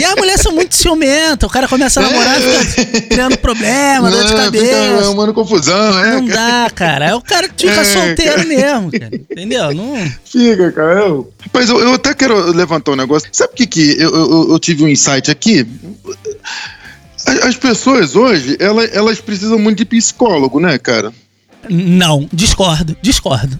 E 0.00 0.04
as 0.04 0.14
mulheres 0.16 0.40
são 0.40 0.52
muito 0.52 0.74
ciumentas, 0.74 1.48
o 1.48 1.52
cara 1.52 1.68
começa 1.68 2.00
a 2.00 2.02
namorar 2.02 2.40
e 2.40 2.64
fica 2.66 3.00
criando 3.02 3.36
problema, 3.38 4.10
dor 4.10 4.22
de 4.22 4.28
fica 4.28 4.44
cabeça. 4.44 5.04
arrumando 5.04 5.34
confusão, 5.34 6.04
é. 6.04 6.10
Não 6.12 6.26
dá, 6.26 6.70
cara. 6.74 7.06
É 7.10 7.14
o 7.14 7.20
cara 7.20 7.48
que 7.48 7.68
fica 7.68 7.80
É, 7.80 7.84
solteiro 7.84 8.34
cara. 8.36 8.44
mesmo, 8.48 8.90
cara. 8.90 9.10
Entendeu? 9.14 9.74
Não... 9.74 10.12
Fica, 10.24 10.72
cara. 10.72 11.00
Eu... 11.00 11.32
Rapaz, 11.42 11.68
eu, 11.68 11.80
eu 11.80 11.94
até 11.94 12.14
quero 12.14 12.50
levantar 12.52 12.92
um 12.92 12.96
negócio. 12.96 13.28
Sabe 13.32 13.52
o 13.52 13.56
que 13.56 13.66
que 13.66 13.96
eu, 14.00 14.10
eu, 14.14 14.50
eu 14.52 14.58
tive 14.58 14.84
um 14.84 14.88
insight 14.88 15.30
aqui? 15.30 15.66
As, 17.26 17.38
as 17.42 17.56
pessoas 17.56 18.16
hoje, 18.16 18.56
elas, 18.58 18.90
elas 18.94 19.20
precisam 19.20 19.58
muito 19.58 19.78
de 19.78 19.84
psicólogo, 19.84 20.58
né, 20.58 20.78
cara? 20.78 21.12
Não, 21.68 22.28
discordo, 22.32 22.96
discordo. 23.02 23.58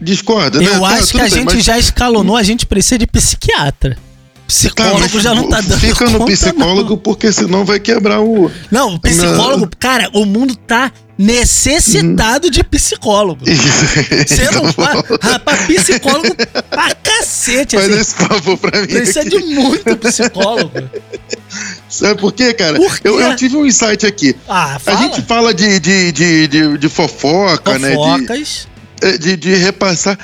Discorda, 0.00 0.58
né? 0.58 0.66
Eu 0.66 0.80
Tá, 0.80 0.86
acho 0.88 1.06
que 1.06 1.12
tudo 1.12 1.20
a 1.20 1.24
bem, 1.24 1.30
gente 1.30 1.54
mas- 1.54 1.64
já 1.64 1.78
escalonou, 1.78 2.36
a 2.36 2.42
gente 2.42 2.66
precisa 2.66 2.98
de 2.98 3.06
psiquiatra. 3.06 3.96
Psicólogo 4.52 5.20
já 5.20 5.34
não 5.34 5.48
tá 5.48 5.60
dando 5.60 5.80
Fica 5.80 6.04
no 6.06 6.18
conta, 6.18 6.32
psicólogo 6.32 6.96
porque 6.98 7.32
senão 7.32 7.64
vai 7.64 7.80
quebrar 7.80 8.20
o. 8.20 8.50
Não, 8.70 8.90
não 8.90 8.98
psicólogo, 8.98 9.68
cara, 9.78 10.08
o 10.12 10.24
mundo 10.24 10.54
tá 10.56 10.92
necessitado 11.18 12.50
de 12.50 12.62
psicólogo. 12.64 13.44
Você 13.46 14.50
não. 14.50 14.64
Rapaz, 15.20 15.60
psicólogo 15.66 16.34
pra 16.70 16.94
cacete. 16.94 17.76
Faz 17.76 17.90
Assim. 17.90 18.00
esse 18.00 18.14
favor 18.14 18.58
pra 18.58 18.80
mim. 18.80 18.86
Precisa 18.88 19.20
aqui. 19.20 19.30
de 19.30 19.38
muito 19.38 19.96
psicólogo. 19.96 20.72
Sabe 21.88 22.20
por 22.20 22.32
quê, 22.32 22.52
cara? 22.54 22.76
Por 22.76 22.98
quê? 22.98 23.08
Eu, 23.08 23.20
eu 23.20 23.36
tive 23.36 23.56
um 23.56 23.66
insight 23.66 24.06
aqui. 24.06 24.34
Ah, 24.48 24.76
A 24.76 24.78
fala. 24.78 24.98
gente 24.98 25.22
fala 25.22 25.52
de, 25.54 25.78
de, 25.78 26.12
de, 26.12 26.48
de, 26.48 26.78
de 26.78 26.88
fofoca, 26.88 27.78
né? 27.78 27.90
De, 27.90 27.94
Fofocas. 27.96 28.68
é, 29.02 29.18
de, 29.18 29.36
de 29.36 29.54
repassar. 29.54 30.18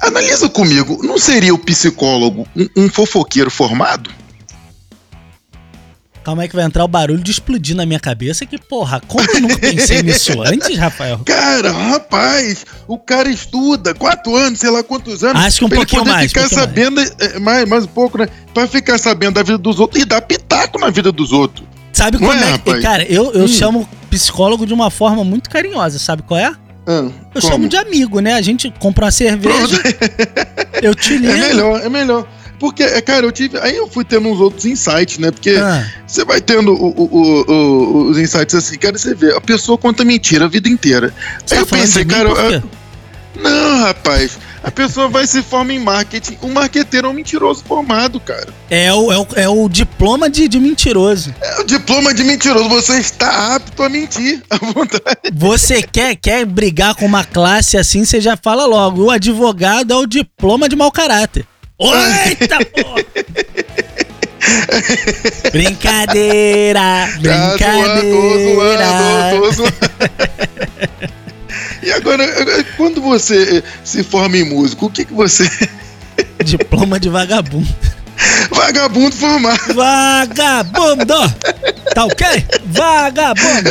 Analisa 0.00 0.48
comigo, 0.48 1.00
não 1.02 1.18
seria 1.18 1.54
o 1.54 1.58
psicólogo 1.58 2.46
um, 2.56 2.84
um 2.84 2.88
fofoqueiro 2.88 3.50
formado? 3.50 4.10
Calma 6.26 6.42
aí 6.42 6.48
que 6.48 6.56
vai 6.56 6.64
entrar 6.64 6.84
o 6.84 6.88
barulho 6.88 7.22
de 7.22 7.30
explodir 7.30 7.76
na 7.76 7.86
minha 7.86 8.00
cabeça. 8.00 8.44
Que 8.44 8.58
porra, 8.58 9.00
como 9.06 9.24
eu 9.30 9.40
nunca 9.42 9.58
pensei 9.58 10.02
nisso 10.02 10.32
antes, 10.42 10.76
Rafael? 10.76 11.20
Cara, 11.24 11.70
rapaz, 11.70 12.66
o 12.88 12.98
cara 12.98 13.28
estuda 13.30 13.94
quatro 13.94 14.34
anos, 14.34 14.58
sei 14.58 14.70
lá 14.70 14.82
quantos 14.82 15.22
anos. 15.22 15.40
Acho 15.40 15.60
que 15.60 15.64
um 15.64 15.68
pra 15.68 15.78
ele 15.78 15.86
pouquinho 15.86 16.02
poder 16.02 16.12
mais, 16.16 16.32
ficar 16.32 16.46
um 16.46 16.48
sabendo, 16.48 17.00
é, 17.00 17.38
mais, 17.38 17.68
mais 17.68 17.84
um 17.84 17.88
pouco, 17.88 18.18
né? 18.18 18.26
Pra 18.52 18.66
ficar 18.66 18.98
sabendo 18.98 19.34
da 19.34 19.44
vida 19.44 19.56
dos 19.58 19.78
outros 19.78 20.02
e 20.02 20.04
dar 20.04 20.20
pitaco 20.20 20.80
na 20.80 20.90
vida 20.90 21.12
dos 21.12 21.30
outros. 21.30 21.64
Sabe 21.92 22.18
Não 22.18 22.28
como 22.28 22.40
é, 22.42 22.54
é? 22.78 22.82
Cara, 22.82 23.04
eu, 23.04 23.32
eu 23.32 23.44
Hum. 23.44 23.48
chamo 23.48 23.88
psicólogo 24.10 24.66
de 24.66 24.74
uma 24.74 24.90
forma 24.90 25.22
muito 25.22 25.48
carinhosa, 25.48 25.96
sabe 26.00 26.22
qual 26.22 26.40
é? 26.40 26.52
Ah, 26.86 27.08
Eu 27.34 27.40
como? 27.40 27.52
chamo 27.52 27.68
de 27.68 27.76
amigo, 27.76 28.20
né? 28.20 28.34
A 28.34 28.42
gente 28.42 28.72
compra 28.78 29.06
uma 29.06 29.10
cerveja, 29.10 29.80
eu 30.82 30.94
te 30.94 31.16
ligo. 31.18 31.32
É 31.32 31.36
melhor, 31.48 31.80
é 31.84 31.88
melhor. 31.88 32.26
Porque, 32.58 32.82
é, 32.82 33.02
cara, 33.02 33.26
eu 33.26 33.32
tive. 33.32 33.58
Aí 33.58 33.76
eu 33.76 33.86
fui 33.86 34.02
tendo 34.04 34.28
uns 34.28 34.40
outros 34.40 34.64
insights, 34.64 35.18
né? 35.18 35.30
Porque 35.30 35.50
Ah, 35.50 35.84
você 36.06 36.24
vai 36.24 36.40
tendo 36.40 36.72
o- 36.72 36.94
o- 36.96 37.44
o- 37.52 38.08
os 38.10 38.16
insights 38.18 38.54
assim, 38.54 38.78
cara, 38.78 38.96
você 38.96 39.14
vê, 39.14 39.34
a 39.36 39.40
pessoa 39.40 39.76
conta 39.76 40.04
mentira 40.04 40.46
a 40.46 40.48
vida 40.48 40.66
inteira. 40.68 41.12
você 41.44 41.54
Aí 41.56 41.64
tá 41.64 41.76
eu 41.76 41.80
pensei, 41.80 42.04
mim 42.04 42.10
cara, 42.10 42.30
ah, 42.30 42.62
não, 43.38 43.80
rapaz, 43.80 44.38
a 44.66 44.70
pessoa 44.72 45.06
vai 45.06 45.24
se 45.28 45.44
formar 45.44 45.74
em 45.74 45.78
marketing. 45.78 46.36
O 46.42 46.48
marqueteiro 46.48 47.06
é 47.06 47.10
um 47.10 47.12
mentiroso 47.12 47.62
formado, 47.62 48.18
cara. 48.18 48.48
É 48.68 48.92
o, 48.92 49.12
é 49.12 49.18
o, 49.18 49.26
é 49.36 49.48
o 49.48 49.68
diploma 49.68 50.28
de, 50.28 50.48
de 50.48 50.58
mentiroso. 50.58 51.32
É 51.40 51.60
o 51.60 51.64
diploma 51.64 52.12
de 52.12 52.24
mentiroso, 52.24 52.68
você 52.68 52.98
está 52.98 53.54
apto 53.54 53.84
a 53.84 53.88
mentir 53.88 54.42
à 54.50 54.56
vontade. 54.56 55.30
Você 55.32 55.84
quer, 55.84 56.16
quer 56.16 56.44
brigar 56.44 56.96
com 56.96 57.06
uma 57.06 57.22
classe 57.22 57.78
assim, 57.78 58.04
você 58.04 58.20
já 58.20 58.36
fala 58.36 58.66
logo. 58.66 59.04
O 59.04 59.10
advogado 59.12 59.92
é 59.92 59.96
o 59.96 60.04
diploma 60.04 60.68
de 60.68 60.74
mau 60.74 60.90
caráter. 60.90 61.46
Eita, 61.78 62.58
porra! 62.66 63.04
Brincadeira! 65.52 66.80
Tá 66.80 67.06
zoando, 67.06 67.20
Brincadeira! 67.20 68.84
tô 69.30 69.40
zoando, 69.40 69.46
tô 69.46 69.52
zoando. 69.52 70.35
Agora, 71.96 72.64
quando 72.76 73.00
você 73.00 73.62
se 73.84 74.02
forma 74.04 74.36
em 74.36 74.44
músico, 74.44 74.86
o 74.86 74.90
que, 74.90 75.04
que 75.04 75.12
você. 75.14 75.48
Diploma 76.44 76.98
de 77.00 77.08
vagabundo. 77.08 77.66
Vagabundo 78.50 79.14
formado. 79.14 79.74
Vagabundo! 79.74 81.34
Tá 81.94 82.04
ok? 82.06 82.26
Vagabundo! 82.66 83.70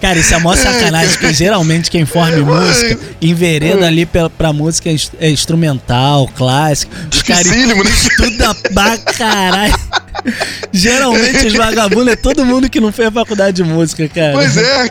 Cara, 0.00 0.18
isso 0.18 0.34
é 0.34 0.38
mó 0.38 0.56
sacanagem, 0.56 1.10
porque 1.10 1.34
geralmente 1.34 1.90
quem 1.90 2.06
forma 2.06 2.38
em 2.38 2.40
música 2.42 2.98
envereda 3.20 3.86
ali 3.86 4.06
pra, 4.06 4.30
pra 4.30 4.50
música 4.50 4.90
ins- 4.90 5.12
é 5.20 5.28
instrumental, 5.28 6.26
clássica. 6.34 6.90
Os 7.12 7.20
caras 7.22 7.44
né? 7.46 7.74
estudam 7.84 8.54
pra 8.72 8.96
caralho. 8.96 9.74
Geralmente 10.72 11.46
os 11.46 11.54
vagabundos 11.54 12.12
é 12.12 12.16
todo 12.16 12.44
mundo 12.44 12.68
que 12.68 12.80
não 12.80 12.92
fez 12.92 13.12
faculdade 13.12 13.56
de 13.56 13.64
música, 13.64 14.08
cara. 14.08 14.32
Pois 14.32 14.56
é, 14.56 14.90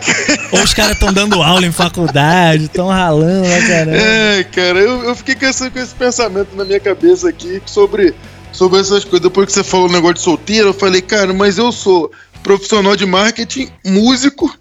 Ou 0.51 0.61
os 0.61 0.73
caras 0.73 0.93
estão 0.93 1.13
dando 1.13 1.41
aula 1.41 1.65
em 1.65 1.71
faculdade, 1.71 2.65
estão 2.65 2.87
ralando 2.87 3.47
lá, 3.47 3.67
caramba. 3.67 3.97
É, 3.97 4.43
cara, 4.43 4.79
eu, 4.79 5.03
eu 5.03 5.15
fiquei 5.15 5.35
com 5.35 5.45
esse, 5.45 5.69
com 5.69 5.79
esse 5.79 5.95
pensamento 5.95 6.55
na 6.55 6.65
minha 6.65 6.79
cabeça 6.79 7.29
aqui 7.29 7.61
sobre, 7.65 8.13
sobre 8.51 8.79
essas 8.79 9.03
coisas. 9.03 9.21
Depois 9.21 9.47
que 9.47 9.53
você 9.53 9.63
falou 9.63 9.87
o 9.87 9.91
negócio 9.91 10.15
de 10.15 10.21
solteiro, 10.21 10.69
eu 10.69 10.73
falei, 10.73 11.01
cara, 11.01 11.33
mas 11.33 11.57
eu 11.57 11.71
sou 11.71 12.11
profissional 12.43 12.95
de 12.95 13.05
marketing, 13.05 13.69
músico, 13.85 14.51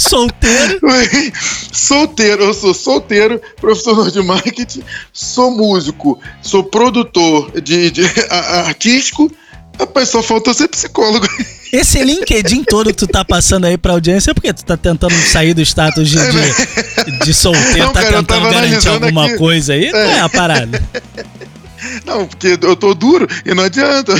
Solteiro. 0.00 0.80
solteiro, 1.72 2.44
eu 2.44 2.54
sou 2.54 2.72
solteiro, 2.74 3.40
profissional 3.60 4.10
de 4.10 4.22
marketing, 4.22 4.82
sou 5.12 5.50
músico, 5.50 6.18
sou 6.42 6.64
produtor 6.64 7.60
de, 7.60 7.90
de 7.90 8.02
a- 8.30 8.60
artístico. 8.68 9.30
Rapaz, 9.78 10.08
só 10.10 10.22
falta 10.22 10.52
ser 10.52 10.68
psicólogo. 10.68 11.26
Esse 11.72 12.02
LinkedIn 12.02 12.64
todo 12.64 12.88
que 12.88 12.96
tu 12.96 13.06
tá 13.06 13.24
passando 13.24 13.64
aí 13.66 13.78
pra 13.78 13.92
audiência 13.92 14.32
é 14.32 14.34
porque 14.34 14.52
tu 14.52 14.64
tá 14.64 14.76
tentando 14.76 15.14
sair 15.14 15.54
do 15.54 15.62
status 15.62 16.08
de, 16.08 16.18
de, 16.18 17.24
de 17.24 17.32
solteiro, 17.32 17.78
Não, 17.78 17.92
tá 17.92 18.02
cara, 18.02 18.16
tentando 18.18 18.50
garantir 18.50 18.88
alguma 18.88 19.26
aqui. 19.26 19.36
coisa 19.38 19.72
aí? 19.74 19.90
Qual 19.90 20.02
é 20.02 20.20
a 20.20 20.28
parada? 20.28 20.82
Não, 22.04 22.26
porque 22.26 22.58
eu 22.60 22.76
tô 22.76 22.94
duro 22.94 23.26
e 23.44 23.54
não 23.54 23.64
adianta. 23.64 24.14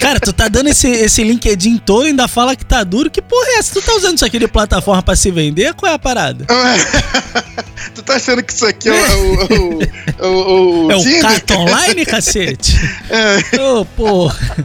Cara, 0.00 0.18
tu 0.20 0.32
tá 0.32 0.48
dando 0.48 0.68
esse, 0.68 0.88
esse 0.88 1.22
LinkedIn 1.22 1.78
todo 1.78 2.04
e 2.04 2.08
ainda 2.08 2.26
fala 2.28 2.54
que 2.56 2.64
tá 2.64 2.82
duro. 2.84 3.10
Que 3.10 3.20
porra 3.22 3.46
é 3.48 3.58
essa? 3.58 3.74
Tu 3.74 3.82
tá 3.82 3.94
usando 3.94 4.16
isso 4.16 4.24
aqui 4.24 4.38
de 4.38 4.48
plataforma 4.48 5.02
pra 5.02 5.14
se 5.16 5.30
vender? 5.30 5.74
Qual 5.74 5.90
é 5.90 5.94
a 5.94 5.98
parada? 5.98 6.46
tu 7.94 8.02
tá 8.02 8.14
achando 8.16 8.42
que 8.42 8.52
isso 8.52 8.66
aqui 8.66 8.88
é 8.88 8.92
o. 8.92 9.34
o, 9.34 9.78
o, 10.20 10.26
o, 10.26 10.86
o 10.86 10.92
É 10.92 10.96
o 10.96 11.00
Tinder? 11.02 11.20
carta 11.22 11.54
online, 11.56 12.06
cacete? 12.06 12.78
É. 13.10 13.60
Ô, 13.60 13.84
porra. 13.84 14.56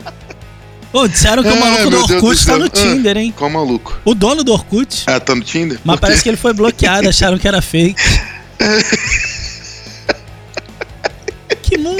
Ô, 0.93 1.05
disseram 1.07 1.43
que 1.43 1.49
o 1.49 1.53
Ai, 1.53 1.59
maluco 1.59 1.89
do 1.89 1.97
Orkut 2.15 2.39
do 2.39 2.45
tá 2.45 2.57
no 2.57 2.65
Ah, 2.65 2.69
Tinder, 2.69 3.17
hein? 3.17 3.33
Qual 3.35 3.49
maluco? 3.49 3.99
O 4.05 4.15
dono 4.15 4.43
do 4.43 4.53
Orkut. 4.53 5.03
Ah, 5.05 5.19
tá 5.19 5.35
no 5.35 5.41
Tinder? 5.41 5.77
Mas 5.83 5.99
parece 5.99 6.23
que 6.23 6.29
ele 6.29 6.37
foi 6.37 6.53
bloqueado, 6.53 7.09
acharam 7.09 7.37
que 7.37 7.47
era 7.47 7.61
fake. 7.61 8.01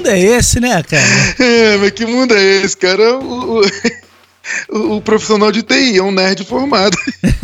Mundo 0.08 0.18
é 0.34 0.38
esse, 0.38 0.60
né, 0.60 0.84
cara? 0.84 1.04
É, 1.40 1.78
mas 1.78 1.92
que 1.92 2.06
mundo 2.06 2.34
é 2.36 2.44
esse, 2.64 2.76
cara? 2.78 3.18
O, 3.18 3.62
o, 4.72 4.96
o- 4.98 5.02
profissional 5.02 5.52
de 5.52 5.62
TI 5.62 5.98
é 5.98 6.04
um 6.04 6.12
nerd 6.12 6.44
formado. 6.46 6.98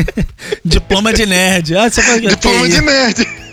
Diploma 0.64 1.12
de 1.14 1.26
nerd. 1.26 1.76
Ah, 1.76 1.90
você 1.90 2.02
que 2.02 2.10
é 2.28 2.30
Diploma 2.30 2.68
de 2.70 2.82
nerd. 2.82 3.28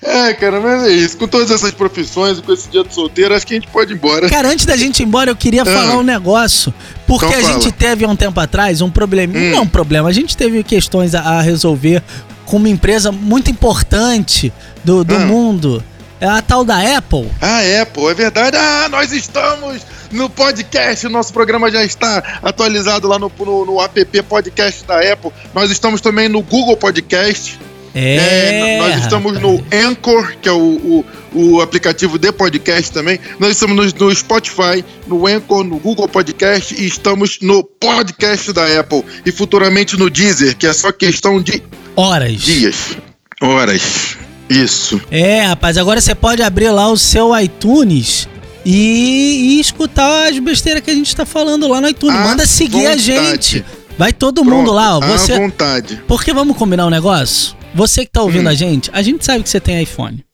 É, 0.00 0.32
cara, 0.32 0.60
mas 0.60 0.84
é 0.84 0.90
isso. 0.92 1.16
Com 1.18 1.26
todas 1.26 1.50
essas 1.50 1.72
profissões 1.72 2.38
e 2.38 2.42
com 2.42 2.52
esse 2.52 2.68
dia 2.68 2.84
de 2.84 2.94
solteiro, 2.94 3.34
acho 3.34 3.44
que 3.46 3.52
a 3.52 3.56
gente 3.56 3.68
pode 3.68 3.92
ir 3.92 3.96
embora. 3.96 4.28
Cara, 4.30 4.48
antes 4.48 4.64
da 4.64 4.76
gente 4.76 5.00
ir 5.00 5.06
embora, 5.06 5.30
eu 5.30 5.36
queria 5.36 5.64
falar 5.64 5.98
um 5.98 6.02
negócio. 6.04 6.72
Porque 7.06 7.26
Ah. 7.26 7.28
Então 7.28 7.40
a 7.40 7.42
fala. 7.42 7.60
gente 7.60 7.72
teve 7.72 8.04
há 8.04 8.08
um 8.08 8.16
tempo 8.16 8.38
atrás 8.38 8.80
um 8.80 8.90
problema. 8.90 9.36
Hum. 9.36 9.50
Não 9.50 9.62
um 9.62 9.68
problema, 9.68 10.08
a 10.08 10.12
gente 10.12 10.36
teve 10.36 10.62
questões 10.62 11.14
a, 11.16 11.20
a 11.20 11.40
resolver 11.42 12.02
com 12.46 12.56
uma 12.58 12.68
empresa 12.68 13.10
muito 13.12 13.50
importante 13.50 14.52
do, 14.84 15.02
do 15.04 15.16
Ah. 15.16 15.18
mundo. 15.20 15.82
É 16.20 16.26
a 16.26 16.42
tal 16.42 16.64
da 16.64 16.98
Apple. 16.98 17.30
Ah, 17.40 17.62
é, 17.62 17.84
pô, 17.84 18.10
é 18.10 18.14
verdade. 18.14 18.56
Ah, 18.56 18.88
nós 18.90 19.12
estamos 19.12 19.82
no 20.10 20.28
podcast. 20.28 21.06
O 21.06 21.10
nosso 21.10 21.32
programa 21.32 21.70
já 21.70 21.84
está 21.84 22.40
atualizado 22.42 23.06
lá 23.06 23.18
no, 23.18 23.30
no, 23.38 23.66
no 23.66 23.80
app 23.80 24.22
podcast 24.22 24.84
da 24.84 25.00
Apple. 25.00 25.30
Nós 25.54 25.70
estamos 25.70 26.00
também 26.00 26.28
no 26.28 26.42
Google 26.42 26.76
Podcast. 26.76 27.58
É. 27.94 28.16
É, 28.16 28.78
nós 28.78 29.00
estamos 29.00 29.40
no 29.40 29.64
Anchor, 29.72 30.36
que 30.40 30.48
é 30.48 30.52
o, 30.52 30.58
o, 30.58 31.04
o 31.32 31.60
aplicativo 31.60 32.18
de 32.18 32.30
podcast 32.32 32.92
também. 32.92 33.18
Nós 33.38 33.52
estamos 33.52 33.92
no, 33.94 34.06
no 34.06 34.14
Spotify, 34.14 34.84
no 35.06 35.26
Anchor, 35.26 35.64
no 35.64 35.78
Google 35.78 36.08
Podcast 36.08 36.74
e 36.74 36.86
estamos 36.86 37.38
no 37.40 37.64
podcast 37.64 38.52
da 38.52 38.80
Apple. 38.80 39.04
E 39.24 39.32
futuramente 39.32 39.96
no 39.96 40.10
Deezer, 40.10 40.56
que 40.56 40.66
é 40.66 40.72
só 40.72 40.92
questão 40.92 41.40
de 41.40 41.62
Horas. 41.96 42.40
dias, 42.40 42.96
horas. 43.40 44.16
Isso. 44.48 45.00
É, 45.10 45.42
rapaz, 45.42 45.76
agora 45.76 46.00
você 46.00 46.14
pode 46.14 46.42
abrir 46.42 46.70
lá 46.70 46.88
o 46.90 46.96
seu 46.96 47.36
iTunes 47.38 48.28
e, 48.64 49.56
e 49.56 49.60
escutar 49.60 50.28
as 50.28 50.38
besteiras 50.38 50.82
que 50.82 50.90
a 50.90 50.94
gente 50.94 51.14
tá 51.14 51.24
falando 51.26 51.68
lá 51.68 51.80
no 51.80 51.88
iTunes. 51.88 52.16
À 52.16 52.24
Manda 52.24 52.46
seguir 52.46 52.86
a 52.86 52.90
vontade. 52.90 53.02
gente. 53.02 53.64
Vai 53.98 54.12
todo 54.12 54.44
mundo 54.44 54.64
Pronto, 54.64 54.72
lá, 54.72 54.98
ó. 54.98 55.02
À 55.02 55.06
Você, 55.08 55.36
vontade. 55.36 56.00
Porque 56.06 56.32
vamos 56.32 56.56
combinar 56.56 56.86
um 56.86 56.90
negócio? 56.90 57.56
Você 57.74 58.04
que 58.04 58.12
tá 58.12 58.22
ouvindo 58.22 58.46
Hum. 58.46 58.50
a 58.50 58.54
gente, 58.54 58.90
a 58.92 59.02
gente 59.02 59.24
sabe 59.24 59.42
que 59.42 59.50
você 59.50 59.60
tem 59.60 59.82
iPhone. 59.82 60.24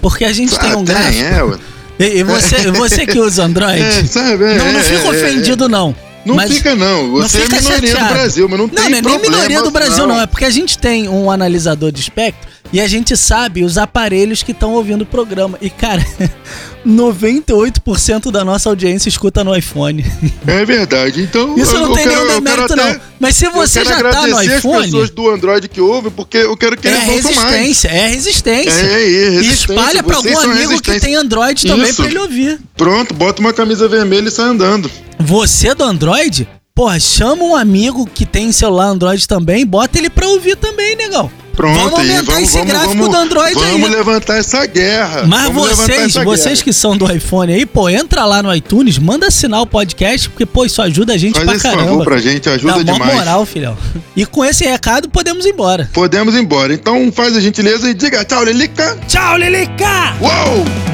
Porque 0.00 0.24
a 0.24 0.32
gente 0.32 0.58
tem 0.58 0.72
Ah, 0.72 0.76
um 0.76 0.84
gráfico. 0.84 1.22
é. 1.22 2.04
E, 2.04 2.18
e 2.18 2.22
você, 2.24 2.70
você 2.72 3.06
que 3.06 3.20
usa 3.20 3.44
Android, 3.44 3.80
É, 3.80 4.04
sabe? 4.04 4.44
é, 4.44 4.58
não, 4.58 4.72
não 4.72 4.80
é, 4.80 4.82
fica 4.82 5.06
é, 5.06 5.10
ofendido, 5.10 5.68
não. 5.68 5.94
Não 6.24 6.34
Mas 6.36 6.52
fica, 6.52 6.74
não. 6.74 7.10
Você 7.12 7.40
fica 7.40 7.56
é 7.56 7.60
minoria 7.60 7.88
chateado. 7.88 8.08
do 8.08 8.14
Brasil, 8.14 8.48
mas 8.48 8.58
não, 8.58 8.66
Não, 8.66 8.74
tem 8.74 8.90
não 8.90 8.98
é 8.98 9.02
nem 9.02 9.18
minoria 9.20 9.62
do 9.62 9.70
Brasil, 9.70 10.06
não. 10.06 10.20
É 10.20 10.26
porque 10.26 10.44
a 10.44 10.50
gente 10.50 10.78
tem 10.78 11.08
um 11.08 11.30
analisador 11.30 11.92
de 11.92 12.00
espectro 12.00 12.48
e 12.72 12.80
a 12.80 12.88
gente 12.88 13.16
sabe 13.16 13.62
os 13.62 13.76
aparelhos 13.76 14.42
que 14.42 14.52
estão 14.52 14.72
ouvindo 14.72 15.02
o 15.02 15.06
programa. 15.06 15.58
E, 15.60 15.68
cara, 15.68 16.04
98% 16.86 18.30
da 18.30 18.44
nossa 18.44 18.68
audiência 18.68 19.08
escuta 19.08 19.42
no 19.44 19.54
iPhone. 19.56 20.04
É 20.46 20.64
verdade. 20.64 21.22
Então, 21.22 21.56
Isso 21.58 21.74
eu, 21.74 21.80
não 21.80 21.88
eu 21.90 21.94
tem 21.94 22.04
quero, 22.08 22.26
nenhum 22.26 22.40
demérito, 22.40 22.72
até- 22.74 22.92
não. 22.94 23.00
Mas 23.20 23.36
se 23.36 23.48
você 23.48 23.84
já 23.84 23.96
tá 23.96 24.02
no 24.02 24.08
agradecer 24.36 24.50
as 24.52 24.58
iPhone, 24.58 24.84
pessoas 24.84 25.10
do 25.10 25.30
Android 25.30 25.68
que 25.68 25.80
ouvem, 25.80 26.10
porque 26.10 26.38
eu 26.38 26.56
quero 26.56 26.76
que 26.76 26.88
é 26.88 26.90
eles 26.90 27.24
ouçam 27.24 27.42
mais. 27.42 27.54
resistência, 27.56 27.88
é 27.88 28.06
resistência. 28.08 28.70
É, 28.70 28.84
é, 28.84 29.26
é 29.26 29.30
resistência. 29.30 29.72
Espalha 29.72 30.02
pra 30.02 30.16
algum 30.16 30.38
amigo 30.38 30.80
que 30.82 31.00
tem 31.00 31.14
Android 31.14 31.66
também 31.66 31.86
Isso. 31.90 31.96
pra 32.02 32.06
ele 32.10 32.18
ouvir. 32.18 32.58
Pronto, 32.76 33.14
bota 33.14 33.40
uma 33.40 33.52
camisa 33.52 33.88
vermelha 33.88 34.28
e 34.28 34.30
sai 34.30 34.46
andando. 34.46 34.90
Você 35.18 35.74
do 35.74 35.84
Android, 35.84 36.46
porra, 36.74 36.98
chama 37.00 37.42
um 37.44 37.54
amigo 37.56 38.06
que 38.06 38.26
tem 38.26 38.52
celular 38.52 38.86
Android 38.86 39.26
também, 39.26 39.64
bota 39.66 39.98
ele 39.98 40.10
pra 40.10 40.28
ouvir 40.28 40.56
também, 40.56 40.96
negão. 40.96 41.30
Pronto, 41.54 41.78
Vamos 41.78 42.00
aumentar 42.00 42.32
vamos, 42.32 42.42
esse 42.48 42.52
vamos, 42.58 42.66
gráfico 42.68 42.94
vamos, 42.94 43.08
do 43.10 43.16
Android 43.16 43.54
vamos 43.54 43.88
aí. 43.88 43.94
levantar 43.94 44.38
essa 44.38 44.66
guerra. 44.66 45.22
Mas 45.24 45.44
Vamos 45.52 45.68
vocês, 45.68 46.14
vocês 46.14 46.54
guerra. 46.54 46.64
que 46.64 46.72
são 46.72 46.96
do 46.96 47.08
iPhone 47.08 47.52
aí, 47.52 47.64
pô, 47.64 47.88
entra 47.88 48.24
lá 48.24 48.42
no 48.42 48.52
iTunes, 48.52 48.98
manda 48.98 49.28
assinar 49.28 49.62
o 49.62 49.66
podcast, 49.66 50.28
porque, 50.30 50.44
pô, 50.44 50.64
isso 50.64 50.82
ajuda 50.82 51.12
a 51.12 51.16
gente 51.16 51.34
Faz 51.34 51.44
pra 51.46 51.54
esse 51.54 51.62
caramba. 51.62 51.84
favor 51.90 52.04
pra 52.04 52.18
gente, 52.18 52.48
ajuda 52.48 52.82
Dá 52.82 52.92
demais. 52.94 53.14
moral, 53.14 53.46
filhão. 53.46 53.78
E 54.16 54.26
com 54.26 54.44
esse 54.44 54.64
recado, 54.64 55.08
podemos 55.08 55.46
ir 55.46 55.50
embora. 55.50 55.88
Podemos 55.92 56.34
ir 56.34 56.40
embora. 56.40 56.74
Então 56.74 57.12
faz 57.12 57.36
a 57.36 57.40
gentileza 57.40 57.88
e 57.88 57.94
diga 57.94 58.24
tchau, 58.24 58.42
Lilica. 58.44 58.98
Tchau, 59.06 59.36
Lilica! 59.38 60.16
Uou! 60.20 60.93